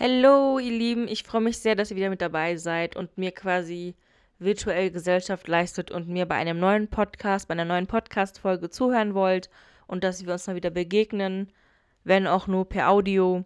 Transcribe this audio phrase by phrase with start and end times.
[0.00, 3.32] Hallo, ihr Lieben, ich freue mich sehr, dass ihr wieder mit dabei seid und mir
[3.32, 3.96] quasi
[4.38, 9.50] virtuell Gesellschaft leistet und mir bei einem neuen Podcast, bei einer neuen Podcast-Folge zuhören wollt
[9.88, 11.50] und dass wir uns mal wieder begegnen,
[12.04, 13.44] wenn auch nur per Audio.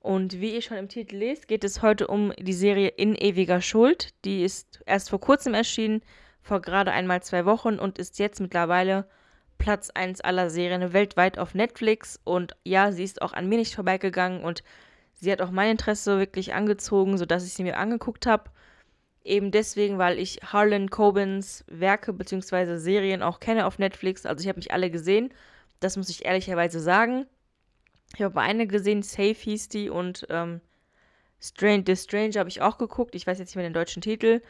[0.00, 3.62] Und wie ihr schon im Titel lest, geht es heute um die Serie In ewiger
[3.62, 4.12] Schuld.
[4.26, 6.02] Die ist erst vor kurzem erschienen,
[6.42, 9.08] vor gerade einmal zwei Wochen und ist jetzt mittlerweile
[9.56, 12.20] Platz 1 aller Serien weltweit auf Netflix.
[12.22, 14.62] Und ja, sie ist auch an mir nicht vorbeigegangen und
[15.20, 18.50] sie hat auch mein Interesse wirklich angezogen, sodass ich sie mir angeguckt habe.
[19.24, 22.76] Eben deswegen, weil ich Harlan Cobens Werke bzw.
[22.76, 24.24] Serien auch kenne auf Netflix.
[24.24, 25.32] Also ich habe mich alle gesehen.
[25.80, 27.26] Das muss ich ehrlicherweise sagen.
[28.14, 29.34] Ich habe eine gesehen, Safe
[29.72, 30.60] die und ähm,
[31.40, 33.14] Strange, The Strange habe ich auch geguckt.
[33.14, 34.42] Ich weiß jetzt nicht mehr den deutschen Titel.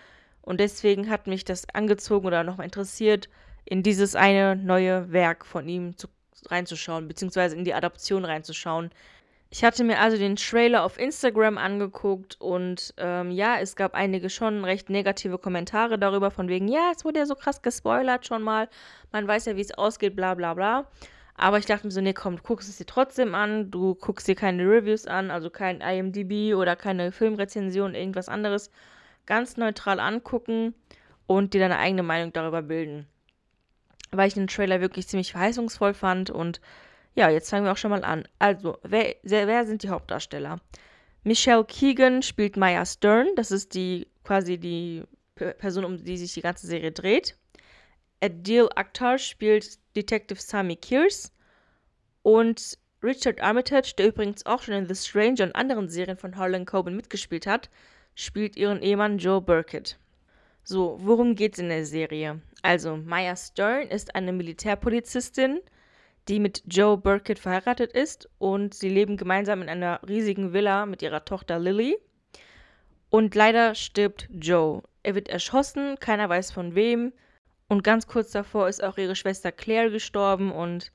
[0.42, 3.28] Und deswegen hat mich das angezogen oder nochmal interessiert,
[3.64, 6.06] in dieses eine neue Werk von ihm zu,
[6.48, 8.90] reinzuschauen, beziehungsweise in die Adaption reinzuschauen.
[9.48, 14.28] Ich hatte mir also den Trailer auf Instagram angeguckt und ähm, ja, es gab einige
[14.28, 18.42] schon recht negative Kommentare darüber, von wegen, ja, es wurde ja so krass gespoilert schon
[18.42, 18.68] mal,
[19.12, 20.86] man weiß ja, wie es ausgeht, bla bla bla.
[21.36, 24.26] Aber ich dachte mir so, nee, komm, du guckst es dir trotzdem an, du guckst
[24.26, 28.70] dir keine Reviews an, also kein IMDb oder keine Filmrezension, irgendwas anderes.
[29.26, 30.74] Ganz neutral angucken
[31.26, 33.06] und dir deine eigene Meinung darüber bilden.
[34.12, 36.60] Weil ich den Trailer wirklich ziemlich verheißungsvoll fand und
[37.16, 38.28] ja, jetzt fangen wir auch schon mal an.
[38.38, 40.60] Also, wer, wer sind die Hauptdarsteller?
[41.24, 45.02] Michelle Keegan spielt Maya Stern, das ist die quasi die
[45.34, 47.36] Person, um die sich die ganze Serie dreht.
[48.22, 51.32] Adil Akhtar spielt Detective Sami Kears
[52.22, 56.64] und Richard Armitage, der übrigens auch schon in The Stranger und anderen Serien von Harlan
[56.64, 57.70] Coben mitgespielt hat,
[58.14, 59.98] spielt ihren Ehemann Joe Burkett.
[60.64, 62.40] So, worum geht's in der Serie?
[62.62, 65.60] Also, Maya Stern ist eine Militärpolizistin,
[66.28, 71.02] die mit Joe Burkett verheiratet ist und sie leben gemeinsam in einer riesigen Villa mit
[71.02, 71.98] ihrer Tochter Lily.
[73.10, 74.82] Und leider stirbt Joe.
[75.02, 77.12] Er wird erschossen, keiner weiß von wem.
[77.68, 80.92] Und ganz kurz davor ist auch ihre Schwester Claire gestorben und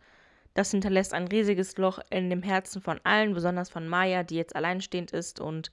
[0.53, 4.55] das hinterlässt ein riesiges Loch in dem Herzen von allen, besonders von Maya, die jetzt
[4.55, 5.71] alleinstehend ist und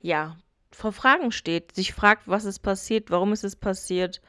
[0.00, 0.36] ja,
[0.72, 4.20] vor Fragen steht, sich fragt, was ist passiert, warum ist es passiert.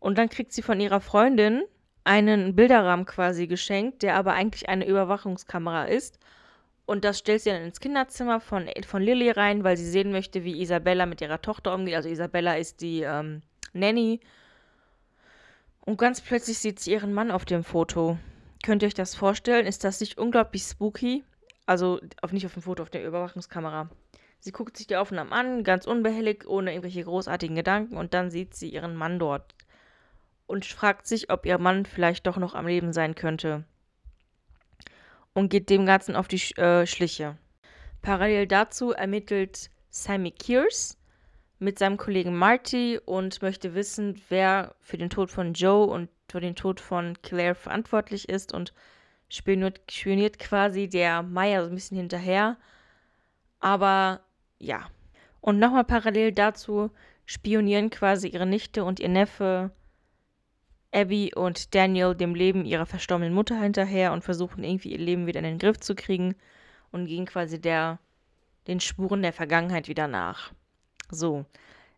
[0.00, 1.62] Und dann kriegt sie von ihrer Freundin
[2.04, 6.18] einen Bilderrahmen quasi geschenkt, der aber eigentlich eine Überwachungskamera ist.
[6.84, 10.44] Und das stellt sie dann ins Kinderzimmer von, von Lilly rein, weil sie sehen möchte,
[10.44, 11.94] wie Isabella mit ihrer Tochter umgeht.
[11.94, 13.42] Also Isabella ist die ähm,
[13.72, 14.20] Nanny.
[15.84, 18.18] Und ganz plötzlich sieht sie ihren Mann auf dem Foto.
[18.64, 19.66] Könnt ihr euch das vorstellen?
[19.66, 21.24] Ist das nicht unglaublich spooky?
[21.66, 23.88] Also auf, nicht auf dem Foto, auf der Überwachungskamera.
[24.40, 28.54] Sie guckt sich die Aufnahmen an, ganz unbehelligt, ohne irgendwelche großartigen Gedanken, und dann sieht
[28.54, 29.54] sie ihren Mann dort
[30.52, 33.64] und fragt sich, ob ihr Mann vielleicht doch noch am Leben sein könnte.
[35.32, 37.38] Und geht dem Ganzen auf die äh, Schliche.
[38.02, 40.98] Parallel dazu ermittelt Sammy Kears
[41.58, 46.40] mit seinem Kollegen Marty und möchte wissen, wer für den Tod von Joe und für
[46.40, 48.74] den Tod von Claire verantwortlich ist und
[49.30, 52.58] spioniert, spioniert quasi der Maya so ein bisschen hinterher.
[53.58, 54.20] Aber
[54.58, 54.86] ja.
[55.40, 56.90] Und nochmal parallel dazu
[57.24, 59.70] spionieren quasi ihre Nichte und ihr Neffe
[60.92, 65.38] Abby und Daniel dem Leben ihrer verstorbenen Mutter hinterher und versuchen irgendwie ihr Leben wieder
[65.38, 66.34] in den Griff zu kriegen
[66.90, 67.98] und gehen quasi der,
[68.66, 70.52] den Spuren der Vergangenheit wieder nach.
[71.10, 71.46] So,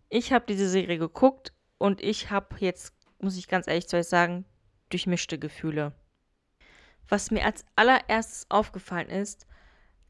[0.08, 4.06] ich habe diese Serie geguckt und ich habe jetzt, muss ich ganz ehrlich zu euch
[4.06, 4.44] sagen,
[4.90, 5.92] durchmischte Gefühle.
[7.08, 9.46] Was mir als allererstes aufgefallen ist,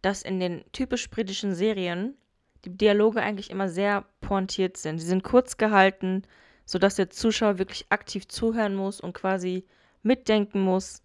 [0.02, 2.16] dass in den typisch britischen Serien
[2.64, 4.98] die Dialoge eigentlich immer sehr pointiert sind.
[4.98, 6.22] Sie sind kurz gehalten,
[6.64, 9.64] sodass der Zuschauer wirklich aktiv zuhören muss und quasi
[10.02, 11.02] mitdenken muss.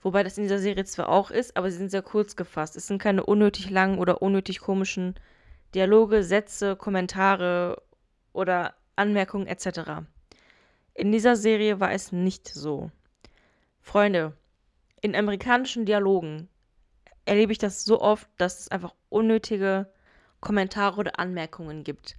[0.00, 2.76] Wobei das in dieser Serie zwar auch ist, aber sie sind sehr kurz gefasst.
[2.76, 5.14] Es sind keine unnötig langen oder unnötig komischen
[5.74, 7.82] Dialoge, Sätze, Kommentare
[8.32, 10.04] oder Anmerkungen etc.
[10.94, 12.90] In dieser Serie war es nicht so.
[13.80, 14.36] Freunde,
[15.00, 16.48] in amerikanischen Dialogen
[17.24, 19.92] erlebe ich das so oft, dass es einfach unnötige
[20.40, 22.16] Kommentare oder Anmerkungen gibt.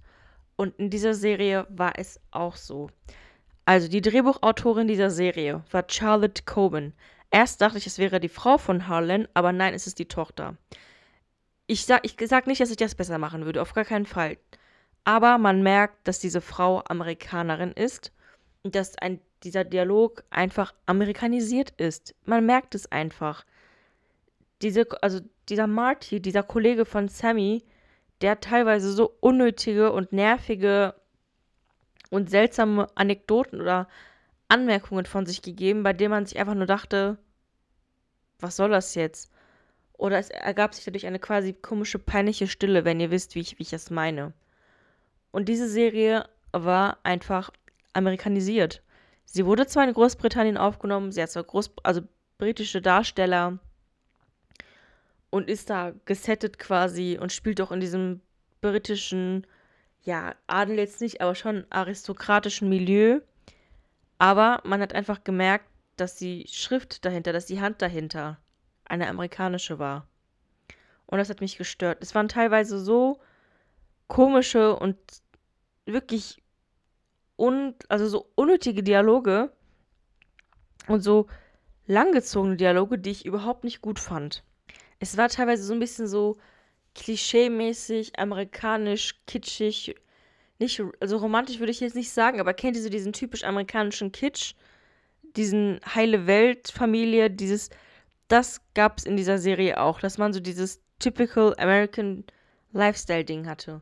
[0.60, 2.90] Und in dieser Serie war es auch so.
[3.64, 6.92] Also die Drehbuchautorin dieser Serie war Charlotte Coben.
[7.30, 10.58] Erst dachte ich, es wäre die Frau von Harlan, aber nein, es ist die Tochter.
[11.66, 14.36] Ich sag, ich sag nicht, dass ich das besser machen würde, auf gar keinen Fall.
[15.04, 18.12] Aber man merkt, dass diese Frau Amerikanerin ist
[18.62, 22.14] und dass ein, dieser Dialog einfach amerikanisiert ist.
[22.26, 23.46] Man merkt es einfach.
[24.60, 27.64] Diese, also dieser Marty, dieser Kollege von Sammy,
[28.20, 30.94] der teilweise so unnötige und nervige
[32.10, 33.88] und seltsame Anekdoten oder
[34.48, 37.18] Anmerkungen von sich gegeben, bei denen man sich einfach nur dachte,
[38.40, 39.30] was soll das jetzt?
[40.00, 43.58] oder es ergab sich dadurch eine quasi komische, peinliche Stille, wenn ihr wisst, wie ich,
[43.58, 44.32] wie ich es meine.
[45.30, 47.50] Und diese Serie war einfach
[47.92, 48.82] amerikanisiert.
[49.26, 52.00] Sie wurde zwar in Großbritannien aufgenommen, sie hat zwar Groß also
[52.38, 53.58] britische Darsteller
[55.30, 58.20] und ist da gesettet quasi und spielt auch in diesem
[58.60, 59.46] britischen,
[60.02, 63.20] ja, Adel jetzt nicht, aber schon aristokratischen Milieu.
[64.18, 65.66] Aber man hat einfach gemerkt,
[65.96, 68.38] dass die Schrift dahinter, dass die Hand dahinter
[68.84, 70.06] eine amerikanische war.
[71.06, 71.98] Und das hat mich gestört.
[72.00, 73.20] Es waren teilweise so
[74.08, 74.96] komische und
[75.86, 76.42] wirklich
[77.36, 79.52] un, also so unnötige Dialoge
[80.86, 81.26] und so
[81.86, 84.44] langgezogene Dialoge, die ich überhaupt nicht gut fand.
[85.00, 86.36] Es war teilweise so ein bisschen so
[86.94, 89.96] klischee-mäßig, amerikanisch, kitschig.
[90.58, 94.12] Nicht, also romantisch würde ich jetzt nicht sagen, aber kennt ihr so diesen typisch amerikanischen
[94.12, 94.54] Kitsch?
[95.36, 97.70] Diesen heile Welt-Familie, dieses,
[98.28, 102.24] das gab es in dieser Serie auch, dass man so dieses typical American
[102.72, 103.80] Lifestyle-Ding hatte.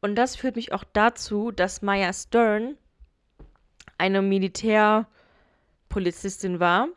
[0.00, 2.76] Und das führt mich auch dazu, dass Maya Stern
[3.96, 6.88] eine Militärpolizistin war,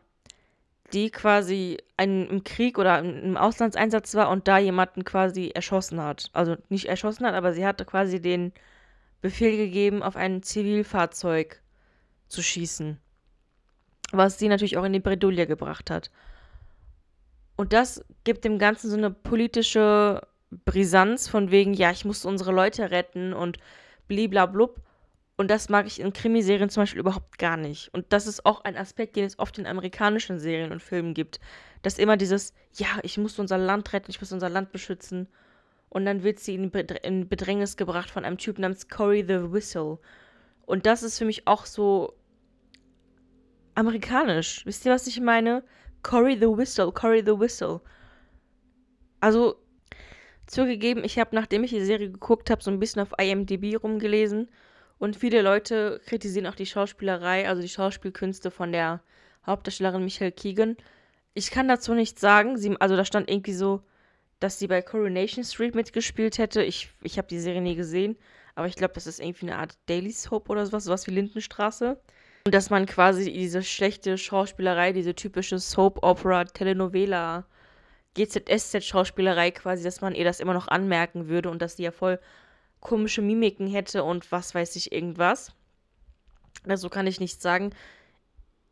[0.94, 6.30] die quasi ein, im Krieg oder im Auslandseinsatz war und da jemanden quasi erschossen hat.
[6.34, 8.54] Also nicht erschossen hat, aber sie hatte quasi den
[9.22, 11.62] Befehl gegeben, auf ein Zivilfahrzeug
[12.28, 13.00] zu schießen.
[14.12, 16.12] Was sie natürlich auch in die Bredouille gebracht hat.
[17.56, 20.22] Und das gibt dem Ganzen so eine politische
[20.66, 23.58] Brisanz von wegen, ja, ich muss unsere Leute retten und
[24.08, 24.80] bliblablub.
[25.38, 27.94] Und das mag ich in Krimiserien zum Beispiel überhaupt gar nicht.
[27.94, 31.40] Und das ist auch ein Aspekt, den es oft in amerikanischen Serien und Filmen gibt.
[31.82, 35.28] Dass immer dieses, ja, ich muss unser Land retten, ich muss unser Land beschützen.
[35.90, 40.00] Und dann wird sie in, Bedrängnis gebracht von einem Typ namens Cory the Whistle.
[40.66, 42.14] Und das ist für mich auch so
[43.76, 44.66] amerikanisch.
[44.66, 45.64] Wisst ihr, was ich meine?
[46.02, 47.82] Cory the Whistle, Cory the Whistle.
[49.20, 49.56] Also,
[50.48, 54.50] zugegeben, ich habe, nachdem ich die Serie geguckt habe, so ein bisschen auf IMDb rumgelesen
[54.98, 59.02] und viele Leute kritisieren auch die Schauspielerei, also die Schauspielkünste von der
[59.46, 60.78] Hauptdarstellerin Michael Keegan.
[61.34, 62.58] Ich kann dazu nichts sagen.
[62.58, 63.82] Sie, also da stand irgendwie so,
[64.40, 66.64] dass sie bei Coronation Street mitgespielt hätte.
[66.64, 68.18] Ich, ich habe die Serie nie gesehen,
[68.56, 72.00] aber ich glaube, das ist irgendwie eine Art Daily Soap oder sowas, sowas wie Lindenstraße.
[72.46, 77.46] Und dass man quasi diese schlechte Schauspielerei, diese typische Soap-Opera, Telenovela,
[78.16, 82.20] GZSZ-Schauspielerei quasi, dass man ihr das immer noch anmerken würde und dass sie ja voll
[82.86, 85.52] komische Mimiken hätte und was weiß ich irgendwas.
[86.68, 87.72] Also kann ich nichts sagen.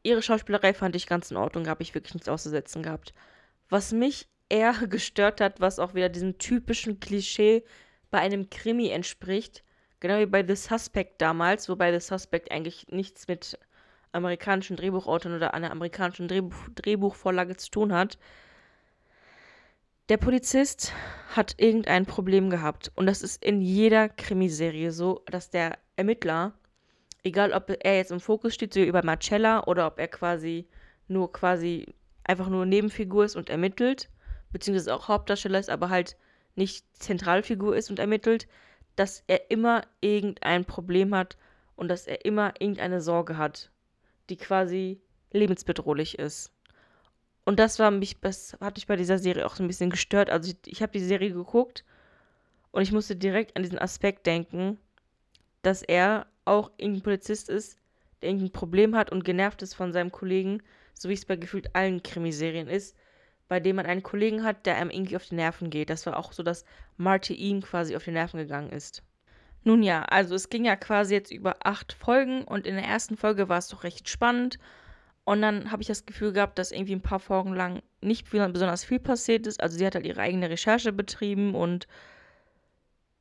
[0.03, 3.15] Ihre Schauspielerei fand ich ganz in Ordnung, habe ich wirklich nichts auszusetzen gehabt.
[3.69, 7.63] Was mich eher gestört hat, was auch wieder diesem typischen Klischee
[8.11, 9.63] bei einem Krimi entspricht,
[9.99, 13.57] genau wie bei The Suspect damals, wobei The Suspect eigentlich nichts mit
[14.11, 18.19] amerikanischen Drehbuchautoren oder einer amerikanischen Drehbuch Drehbuchvorlage zu tun hat,
[20.09, 20.93] der Polizist
[21.35, 22.91] hat irgendein Problem gehabt.
[22.95, 26.53] Und das ist in jeder Krimiserie so, dass der Ermittler,
[27.23, 30.67] egal ob er jetzt im Fokus steht, so wie über Marcella, oder ob er quasi
[31.07, 34.09] nur quasi einfach nur Nebenfigur ist und ermittelt,
[34.51, 36.17] beziehungsweise auch Hauptdarsteller ist, aber halt
[36.55, 38.47] nicht Zentralfigur ist und ermittelt,
[38.95, 41.37] dass er immer irgendein Problem hat
[41.75, 43.71] und dass er immer irgendeine Sorge hat,
[44.29, 45.01] die quasi
[45.31, 46.52] lebensbedrohlich ist.
[47.45, 50.29] Und das war mich, das hat mich bei dieser Serie auch so ein bisschen gestört.
[50.29, 51.83] Also ich, ich habe die Serie geguckt
[52.71, 54.77] und ich musste direkt an diesen Aspekt denken,
[55.61, 57.77] dass er auch irgendein Polizist ist,
[58.21, 60.61] der irgendein Problem hat und genervt ist von seinem Kollegen,
[60.93, 62.95] so wie es bei gefühlt allen Krimiserien ist,
[63.49, 65.89] bei dem man einen Kollegen hat, der einem irgendwie auf die Nerven geht.
[65.89, 66.63] Das war auch so, dass
[66.97, 69.03] Marty ihm quasi auf die Nerven gegangen ist.
[69.65, 73.17] Nun ja, also es ging ja quasi jetzt über acht Folgen und in der ersten
[73.17, 74.59] Folge war es doch recht spannend
[75.25, 78.83] und dann habe ich das Gefühl gehabt, dass irgendwie ein paar Folgen lang nicht besonders
[78.83, 79.61] viel passiert ist.
[79.61, 81.87] Also sie hat halt ihre eigene Recherche betrieben und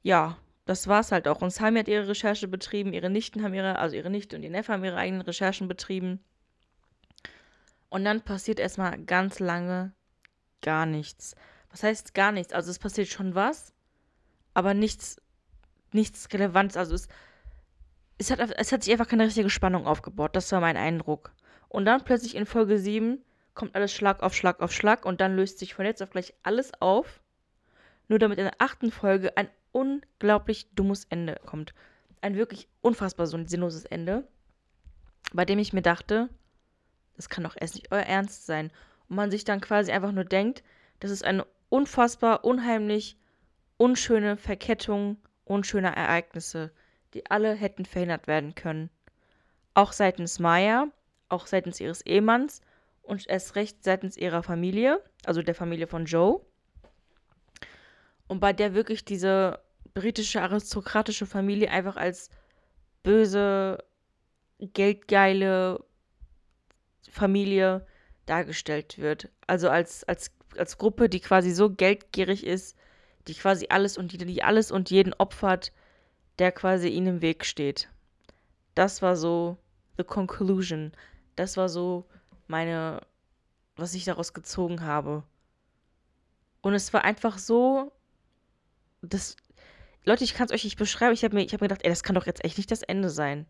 [0.02, 1.42] ja, das war es halt auch.
[1.42, 4.50] Und Sami hat ihre Recherche betrieben, ihre Nichten haben ihre, also ihre Nichte und ihr
[4.50, 6.20] Neffe haben ihre eigenen Recherchen betrieben.
[7.88, 9.92] Und dann passiert erstmal ganz lange
[10.60, 11.36] gar nichts.
[11.70, 12.52] Was heißt gar nichts?
[12.52, 13.72] Also es passiert schon was,
[14.54, 15.20] aber nichts,
[15.92, 16.76] nichts Relevantes.
[16.76, 17.06] Also es,
[18.18, 20.34] es, hat, es hat sich einfach keine richtige Spannung aufgebaut.
[20.34, 21.32] Das war mein Eindruck.
[21.72, 23.24] Und dann plötzlich in Folge 7
[23.54, 26.34] kommt alles Schlag auf Schlag auf Schlag und dann löst sich von jetzt auf gleich
[26.42, 27.22] alles auf.
[28.08, 31.72] Nur damit in der achten Folge ein unglaublich dummes Ende kommt.
[32.20, 34.28] Ein wirklich unfassbar so ein sinnloses Ende,
[35.32, 36.28] bei dem ich mir dachte,
[37.16, 38.70] das kann doch erst nicht euer Ernst sein.
[39.08, 40.62] Und man sich dann quasi einfach nur denkt,
[41.00, 43.16] das ist eine unfassbar, unheimlich,
[43.78, 46.70] unschöne Verkettung unschöner Ereignisse,
[47.14, 48.90] die alle hätten verhindert werden können.
[49.72, 50.88] Auch seitens Maya,
[51.32, 52.60] auch seitens ihres Ehemanns
[53.02, 56.40] und erst recht seitens ihrer Familie, also der Familie von Joe.
[58.28, 59.60] und bei der wirklich diese
[59.94, 62.30] britische aristokratische Familie einfach als
[63.02, 63.84] böse,
[64.58, 65.84] geldgeile
[67.10, 67.86] Familie
[68.26, 69.28] dargestellt wird.
[69.46, 72.76] Also als, als, als Gruppe, die quasi so geldgierig ist,
[73.28, 75.72] die quasi alles und die, die alles und jeden opfert,
[76.38, 77.88] der quasi ihnen im Weg steht.
[78.74, 79.58] Das war so
[79.98, 80.92] the conclusion.
[81.36, 82.06] Das war so
[82.46, 83.00] meine,
[83.76, 85.24] was ich daraus gezogen habe.
[86.60, 87.92] Und es war einfach so,
[89.02, 89.36] das,
[90.04, 91.12] Leute, ich kann es euch nicht beschreiben.
[91.12, 93.10] Ich habe mir, hab mir gedacht, ey, das kann doch jetzt echt nicht das Ende
[93.10, 93.46] sein.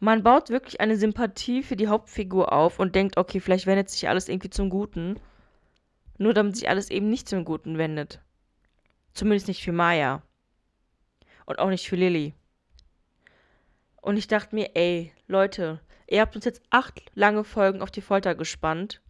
[0.00, 4.08] Man baut wirklich eine Sympathie für die Hauptfigur auf und denkt, okay, vielleicht wendet sich
[4.08, 5.20] alles irgendwie zum Guten.
[6.18, 8.20] Nur damit sich alles eben nicht zum Guten wendet.
[9.12, 10.22] Zumindest nicht für Maya.
[11.46, 12.34] Und auch nicht für Lilly.
[14.00, 18.00] Und ich dachte mir, ey, Leute, ihr habt uns jetzt acht lange Folgen auf die
[18.00, 19.00] Folter gespannt.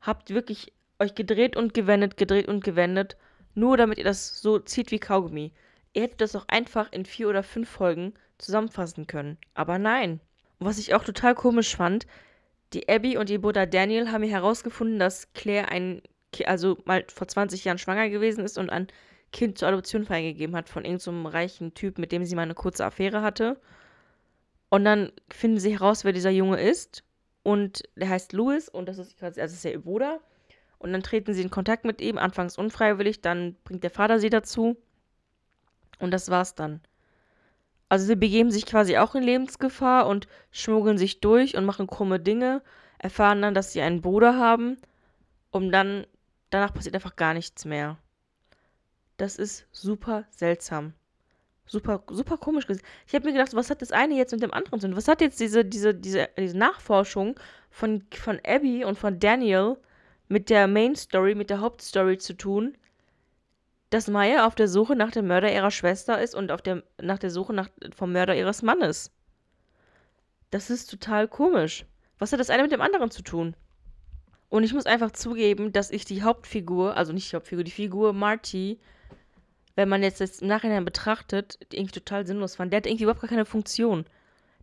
[0.00, 3.16] Habt wirklich euch gedreht und gewendet, gedreht und gewendet,
[3.54, 5.52] nur damit ihr das so zieht wie Kaugummi.
[5.92, 9.38] Ihr hättet das auch einfach in vier oder fünf Folgen zusammenfassen können.
[9.54, 10.20] Aber nein.
[10.58, 12.06] Und was ich auch total komisch fand,
[12.72, 16.02] die Abby und ihr Bruder Daniel haben herausgefunden, dass Claire ein,
[16.46, 18.86] also mal vor 20 Jahren schwanger gewesen ist und ein
[19.32, 22.54] Kind zur Adoption freigegeben hat von irgendeinem so reichen Typ, mit dem sie mal eine
[22.54, 23.60] kurze Affäre hatte.
[24.70, 27.04] Und dann finden sie heraus, wer dieser Junge ist.
[27.42, 30.20] Und der heißt Louis und das ist quasi, also ist ja ihr Bruder.
[30.78, 34.30] Und dann treten sie in Kontakt mit ihm, anfangs unfreiwillig, dann bringt der Vater sie
[34.30, 34.76] dazu.
[35.98, 36.80] Und das war's dann.
[37.90, 42.20] Also sie begeben sich quasi auch in Lebensgefahr und schmuggeln sich durch und machen krumme
[42.20, 42.62] Dinge,
[42.98, 44.78] erfahren dann, dass sie einen Bruder haben,
[45.50, 46.06] um dann,
[46.50, 47.98] danach passiert einfach gar nichts mehr.
[49.16, 50.94] Das ist super seltsam.
[51.66, 52.66] Super, super komisch.
[53.06, 54.96] Ich habe mir gedacht, was hat das eine jetzt mit dem anderen zu tun?
[54.96, 57.38] Was hat jetzt diese, diese, diese, diese Nachforschung
[57.70, 59.76] von, von Abby und von Daniel
[60.28, 62.76] mit der Main Story, mit der Hauptstory zu tun,
[63.90, 67.18] dass Maya auf der Suche nach dem Mörder ihrer Schwester ist und auf der, nach
[67.18, 69.12] der Suche nach, vom Mörder ihres Mannes.
[70.50, 71.84] Das ist total komisch.
[72.18, 73.54] Was hat das eine mit dem anderen zu tun?
[74.48, 78.12] Und ich muss einfach zugeben, dass ich die Hauptfigur, also nicht die Hauptfigur, die Figur
[78.12, 78.80] Marty,
[79.76, 82.72] wenn man jetzt das im Nachhinein betrachtet, irgendwie total sinnlos fand.
[82.72, 84.04] Der hat irgendwie überhaupt gar keine Funktion.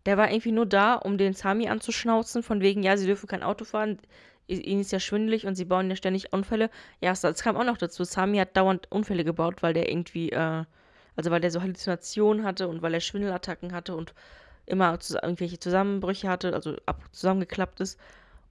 [0.05, 3.43] Der war irgendwie nur da, um den Sami anzuschnauzen, von wegen, ja, sie dürfen kein
[3.43, 3.99] Auto fahren,
[4.47, 6.69] ihnen ist ja schwindelig und sie bauen ja ständig Unfälle.
[7.01, 8.03] Ja, das kam auch noch dazu.
[8.03, 10.63] Sami hat dauernd Unfälle gebaut, weil der irgendwie, äh,
[11.15, 14.13] also weil der so Halluzinationen hatte und weil er Schwindelattacken hatte und
[14.65, 17.99] immer irgendwelche Zusammenbrüche hatte, also ab zusammengeklappt ist.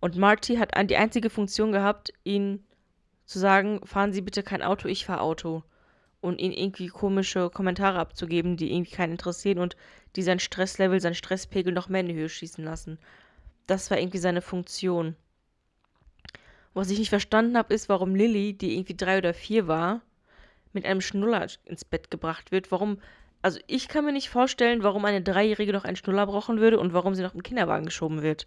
[0.00, 2.64] Und Marty hat die einzige Funktion gehabt, ihn
[3.24, 5.62] zu sagen, fahren Sie bitte kein Auto, ich fahre Auto
[6.20, 9.76] und ihn irgendwie komische Kommentare abzugeben, die irgendwie keinen interessieren und
[10.16, 12.98] die sein Stresslevel, sein Stresspegel noch mehr in die Höhe schießen lassen.
[13.66, 15.16] Das war irgendwie seine Funktion.
[16.74, 20.02] Was ich nicht verstanden habe, ist, warum Lilly, die irgendwie drei oder vier war,
[20.72, 22.70] mit einem Schnuller ins Bett gebracht wird.
[22.70, 22.98] Warum,
[23.42, 26.92] also ich kann mir nicht vorstellen, warum eine Dreijährige noch einen Schnuller brauchen würde und
[26.92, 28.46] warum sie noch im Kinderwagen geschoben wird.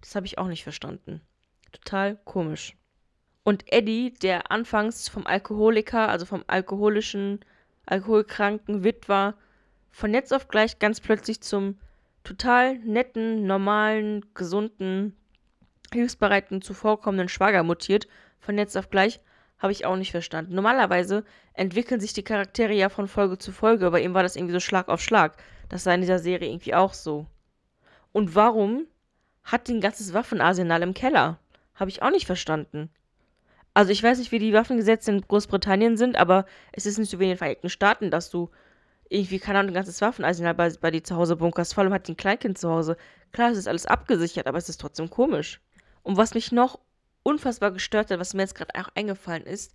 [0.00, 1.20] Das habe ich auch nicht verstanden.
[1.72, 2.76] Total komisch.
[3.44, 7.40] Und Eddie, der anfangs vom Alkoholiker, also vom alkoholischen,
[7.84, 9.34] alkoholkranken Witwer,
[9.90, 11.78] von jetzt auf gleich ganz plötzlich zum
[12.24, 15.14] total netten, normalen, gesunden,
[15.92, 18.08] hilfsbereiten, zuvorkommenden Schwager mutiert,
[18.40, 19.20] von jetzt auf gleich,
[19.58, 20.54] habe ich auch nicht verstanden.
[20.54, 24.54] Normalerweise entwickeln sich die Charaktere ja von Folge zu Folge, aber ihm war das irgendwie
[24.54, 25.36] so Schlag auf Schlag.
[25.68, 27.26] Das sei in dieser Serie irgendwie auch so.
[28.12, 28.86] Und warum
[29.42, 31.38] hat die ein ganzes Waffenarsenal im Keller?
[31.74, 32.90] Habe ich auch nicht verstanden.
[33.74, 37.18] Also ich weiß nicht, wie die Waffengesetze in Großbritannien sind, aber es ist nicht so
[37.18, 38.50] wie in den Vereinigten Staaten, dass du
[39.08, 41.74] irgendwie, keine Ahnung, ein ganzes Waffenarsenal bei, bei dir zu Hause bunkerst.
[41.74, 42.96] Vor allem hat ein Kleinkind zu Hause.
[43.32, 45.60] Klar, es ist alles abgesichert, aber es ist trotzdem komisch.
[46.02, 46.78] Und was mich noch
[47.24, 49.74] unfassbar gestört hat, was mir jetzt gerade auch eingefallen ist,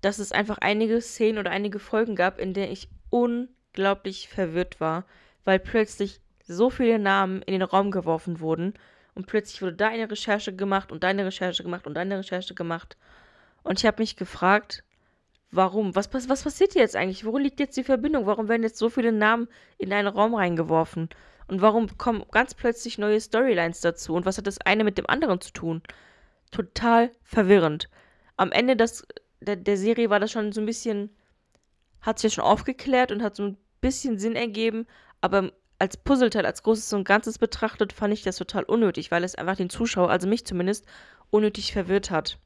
[0.00, 5.04] dass es einfach einige Szenen oder einige Folgen gab, in denen ich unglaublich verwirrt war,
[5.44, 8.74] weil plötzlich so viele Namen in den Raum geworfen wurden
[9.14, 12.96] und plötzlich wurde da eine Recherche gemacht und deine Recherche gemacht und deine Recherche gemacht.
[13.62, 14.84] Und ich habe mich gefragt,
[15.50, 15.94] warum?
[15.94, 17.24] Was, was, was passiert hier jetzt eigentlich?
[17.24, 18.26] Wo liegt jetzt die Verbindung?
[18.26, 21.08] Warum werden jetzt so viele Namen in einen Raum reingeworfen?
[21.46, 24.14] Und warum kommen ganz plötzlich neue Storylines dazu?
[24.14, 25.82] Und was hat das eine mit dem anderen zu tun?
[26.50, 27.88] Total verwirrend.
[28.36, 29.06] Am Ende des,
[29.40, 31.10] der, der Serie war das schon so ein bisschen,
[32.00, 34.86] hat sich ja schon aufgeklärt und hat so ein bisschen Sinn ergeben,
[35.20, 35.52] aber
[35.82, 39.56] als Puzzleteil, als großes und Ganzes betrachtet, fand ich das total unnötig, weil es einfach
[39.56, 40.86] den Zuschauer, also mich zumindest,
[41.30, 42.38] unnötig verwirrt hat.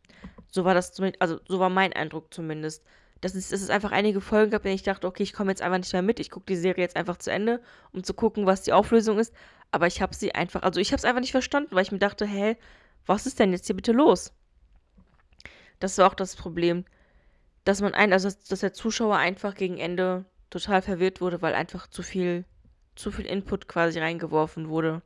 [0.51, 2.83] So war das also so war mein Eindruck zumindest.
[3.21, 5.51] Dass es, dass es einfach einige Folgen gab, in denen ich dachte, okay, ich komme
[5.51, 6.19] jetzt einfach nicht mehr mit.
[6.21, 7.61] Ich gucke die Serie jetzt einfach zu Ende,
[7.93, 9.35] um zu gucken, was die Auflösung ist.
[9.71, 11.99] Aber ich habe sie einfach, also ich habe es einfach nicht verstanden, weil ich mir
[11.99, 12.57] dachte, hä,
[13.05, 14.33] was ist denn jetzt hier bitte los?
[15.79, 16.87] Das war auch das Problem.
[17.67, 21.89] dass man ein, also dass der Zuschauer einfach gegen Ende total verwirrt wurde, weil einfach
[21.89, 22.45] zu viel,
[22.97, 25.03] zu viel Input quasi reingeworfen wurde.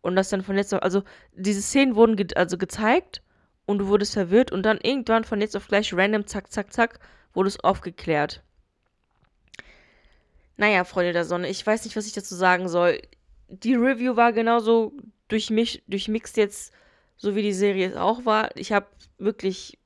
[0.00, 1.02] Und das dann von jetzt auf, also
[1.32, 3.22] diese Szenen wurden ge also gezeigt
[3.66, 6.98] und du wurdest verwirrt und dann irgendwann von jetzt auf gleich random, zack, zack, zack,
[7.32, 8.42] wurde es aufgeklärt.
[10.56, 13.00] Naja, Freunde der Sonne, ich weiß nicht, was ich dazu sagen soll.
[13.48, 14.92] Die Review war genauso
[15.28, 16.72] durch mich, durchmixt jetzt,
[17.16, 18.54] so wie die Serie es auch war.
[18.56, 18.86] Ich habe
[19.18, 19.78] wirklich,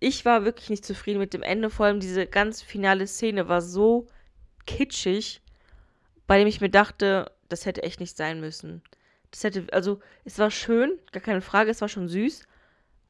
[0.00, 1.68] ich war wirklich nicht zufrieden mit dem Ende.
[1.68, 4.06] Vor allem diese ganz finale Szene war so
[4.66, 5.42] kitschig,
[6.26, 8.82] bei dem ich mir dachte, das hätte echt nicht sein müssen.
[9.30, 12.44] Das hätte, also, es war schön, gar keine Frage, es war schon süß,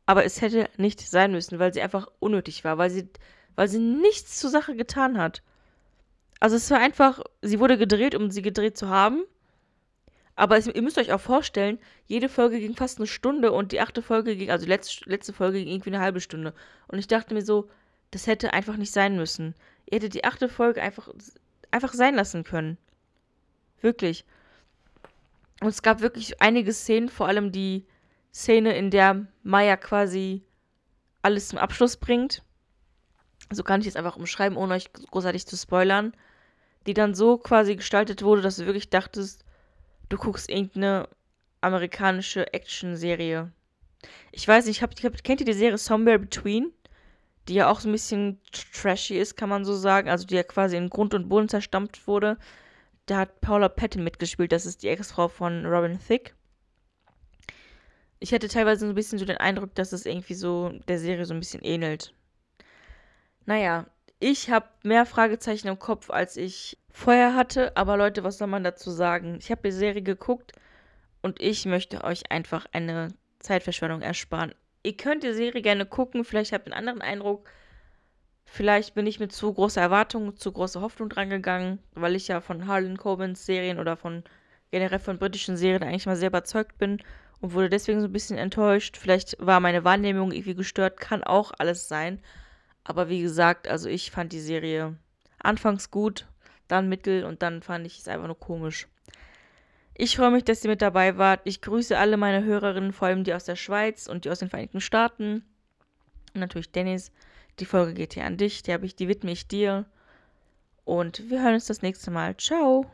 [0.06, 3.08] aber es hätte nicht sein müssen, weil sie einfach unnötig war, weil sie,
[3.54, 5.42] weil sie nichts zur Sache getan hat.
[6.40, 9.24] Also es war einfach, sie wurde gedreht, um sie gedreht zu haben.
[10.36, 13.80] Aber es, ihr müsst euch auch vorstellen, jede Folge ging fast eine Stunde und die
[13.80, 16.52] achte Folge ging, also die letzte, letzte Folge ging irgendwie eine halbe Stunde.
[16.88, 17.70] Und ich dachte mir so,
[18.10, 19.54] das hätte einfach nicht sein müssen.
[19.86, 21.08] Ihr hättet die achte Folge einfach,
[21.70, 22.76] einfach sein lassen können.
[23.80, 24.24] Wirklich.
[25.60, 27.86] Und es gab wirklich einige Szenen, vor allem die
[28.32, 30.42] Szene, in der Maya quasi
[31.22, 32.42] alles zum Abschluss bringt.
[33.50, 36.12] So kann ich es einfach umschreiben, ohne euch großartig zu spoilern.
[36.86, 39.44] Die dann so quasi gestaltet wurde, dass du wirklich dachtest,
[40.08, 41.08] du guckst irgendeine
[41.60, 43.50] amerikanische Action-Serie.
[44.30, 46.72] Ich weiß nicht, hab, hab, kennt ihr die Serie Somewhere Between?
[47.48, 48.40] Die ja auch so ein bisschen
[48.72, 50.08] trashy ist, kann man so sagen.
[50.08, 52.36] Also die ja quasi in Grund und Boden zerstampft wurde.
[53.06, 54.52] Da hat Paula Patton mitgespielt.
[54.52, 56.32] Das ist die Ex-Frau von Robin Thicke
[58.18, 61.26] ich hatte teilweise so ein bisschen so den Eindruck, dass es irgendwie so der Serie
[61.26, 62.14] so ein bisschen ähnelt.
[63.44, 63.86] Naja,
[64.18, 67.76] ich habe mehr Fragezeichen im Kopf, als ich vorher hatte.
[67.76, 69.36] Aber Leute, was soll man dazu sagen?
[69.40, 70.52] Ich habe die Serie geguckt
[71.22, 73.08] und ich möchte euch einfach eine
[73.38, 74.54] Zeitverschwendung ersparen.
[74.82, 77.50] Ihr könnt die Serie gerne gucken, vielleicht habt ihr einen anderen Eindruck.
[78.46, 82.66] Vielleicht bin ich mit zu großer Erwartung, zu großer Hoffnung drangegangen, weil ich ja von
[82.66, 84.22] Harlan Cobens Serien oder von
[84.70, 87.02] generell von britischen Serien eigentlich mal sehr überzeugt bin
[87.40, 88.96] und wurde deswegen so ein bisschen enttäuscht.
[88.96, 92.22] Vielleicht war meine Wahrnehmung irgendwie gestört, kann auch alles sein.
[92.84, 94.96] Aber wie gesagt, also ich fand die Serie
[95.38, 96.26] anfangs gut,
[96.68, 98.86] dann mittel und dann fand ich es einfach nur komisch.
[99.92, 101.40] Ich freue mich, dass ihr mit dabei wart.
[101.44, 104.50] Ich grüße alle meine Hörerinnen, vor allem die aus der Schweiz und die aus den
[104.50, 105.44] Vereinigten Staaten.
[106.34, 107.12] Und natürlich Dennis.
[107.58, 109.86] Die Folge geht hier an dich, die, ich, die widme ich dir.
[110.84, 112.36] Und wir hören uns das nächste Mal.
[112.36, 112.86] Ciao.